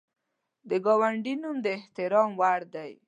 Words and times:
د 0.69 0.71
ګاونډي 0.85 1.33
نوم 1.41 1.57
د 1.65 1.67
احترام 1.77 2.29
وړ 2.41 2.61
دی 2.73 2.91